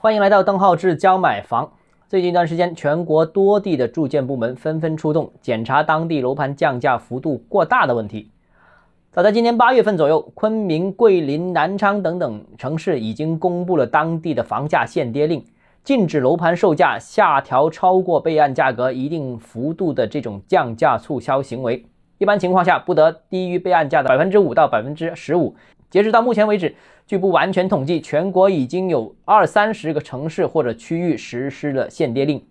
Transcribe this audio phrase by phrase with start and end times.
[0.00, 1.72] 欢迎来到邓浩志教买房。
[2.08, 8.30] 最近一段时间，全国多地的住建部门纷纷出动，检查当地楼盘降价幅度过大的问题。
[9.10, 15.44] 早在今年八月份左右，昆明、桂林、南昌等等城市已经公布了当地的房价限跌令，
[15.82, 21.84] 禁止楼盘售价下调超过备案价格一定幅度的这种降价促销行为。
[22.18, 25.56] 一般情况下，不得低于备案价的百分之五到百分之十五。
[25.90, 26.74] 截止到目前为止，
[27.06, 32.44] 据不完全统计，全国已经有二三十个城市或者区域实施了限跌令。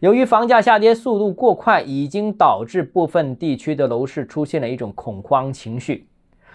[0.00, 6.08] 由于房价下跌速度过快，已经导致部分地区的楼市出现了一种恐慌情绪。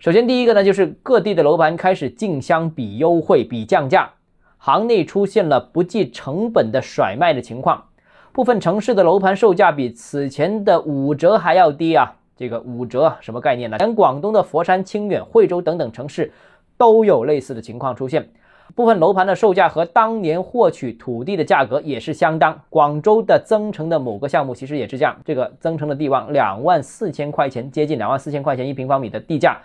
[0.00, 4.10] 首先，第一个呢，就是各地的楼盘开始竞相比优惠、比降价，
[4.56, 7.84] 行内出现了不计成本的甩卖的情况。
[8.32, 12.16] 部分城市的楼盘售价比此前的五折还要低啊！
[12.38, 13.76] 这个五折什么概念呢？
[13.78, 16.32] 连广东的佛山、清远、惠州等等城市
[16.76, 18.30] 都有类似的情况出现。
[18.74, 22.60] 部分楼盘的售价和当年获取土地的价格也是相当。
[22.68, 29.58] 广州的增城的某个项目其实也是这样，这个增城的地王两万四千块钱，接近两万四千块钱一平方米的地价，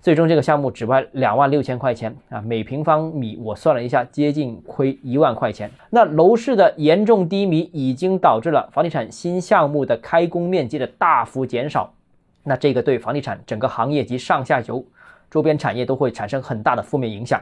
[0.00, 5.70] 最终这个项目只卖两万六千块钱啊，每平方米我算了一下，接近亏一万块钱。
[5.88, 11.94] 那楼市的严重低迷已经导致了房地产新项目的开工面积的大幅减少。
[12.42, 14.84] 那这个对房地产整个行业及上下游
[15.30, 17.40] 周边产业都会产生很大的负面影响。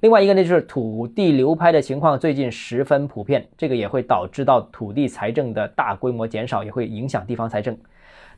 [0.00, 7.76] 另外一个呢，就是土地流拍的情况最近十分普遍，这个也会导致到土地财政的大规模减少，也会影响地方财政。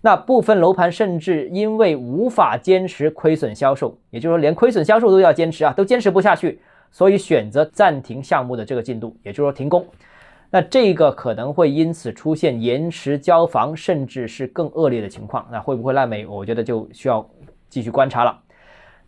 [0.01, 9.87] 那部分楼盘甚至因为无法坚持亏损销售，也就是说连亏损销售都要坚持啊，都坚持不下去，所以选择暂停项目的这个进度，也就是说停工。
[10.55, 15.48] 那这个可能会因此出现延迟交房，甚至是更恶劣的情况。
[15.50, 16.27] 那会不会烂尾？
[16.27, 17.27] 我觉得就需要
[17.70, 18.39] 继续观察了。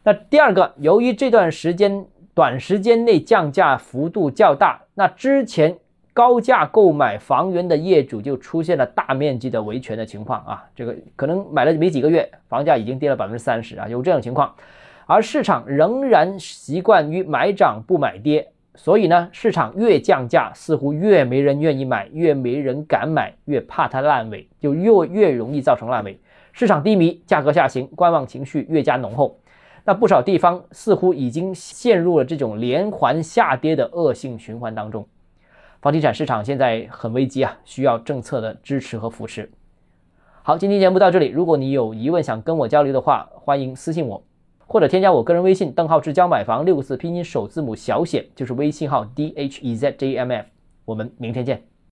[0.03, 5.77] 那第二个，由于这段时间短时间内降价幅度较大，那之前
[6.15, 10.65] 高价购买房源的业主就出现了大面积的维权的情况啊。
[10.75, 14.55] 这个可能买了没几个月，房价已经跌了百分之三十啊，有这种情况。
[15.05, 18.49] 而市场仍然习惯于买涨不买跌。
[18.77, 26.19] 所以呢，市场越降价，似乎越没人愿意买，越没人敢买，越怕它烂尾，就越越容易造成烂尾。
[26.53, 29.39] 市场低迷，价格下行，观望情绪越加浓厚。
[29.85, 35.07] 那不少地方似乎已经陷入了这种连环下跌的恶性循环当中。
[35.81, 39.51] 房地产市场现在很危机啊，需要政策的支持和扶持。
[40.43, 44.23] 好，今天节目到这里，如果你有疑问想跟我交流的话，欢迎私信我。
[44.67, 50.47] 或者添加我个人微信邓浩志教买房六个字拼音首字母小写就是微信号 d h e z j m f，
[50.85, 51.74] 我们明天见。